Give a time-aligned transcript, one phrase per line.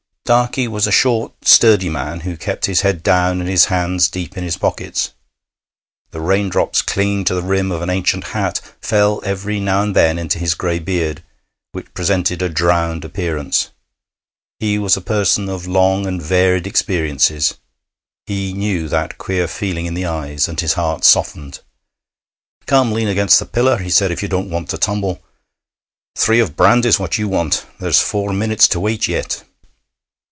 [0.23, 4.37] Darkey was a short, sturdy man, who kept his head down and his hands deep
[4.37, 5.11] in his pockets.
[6.11, 10.17] The raindrops clinging to the rim of an ancient hat fell every now and then
[10.17, 11.21] into his gray beard,
[11.73, 13.71] which presented a drowned appearance.
[14.57, 17.55] He was a person of long and varied experiences;
[18.25, 21.59] he knew that queer feeling in the eyes, and his heart softened.
[22.67, 25.21] 'Come, lean against the pillar,' he said, 'if you don't want to tumble.
[26.17, 27.65] Three of brandy's what you want.
[27.81, 29.43] There's four minutes to wait yet.'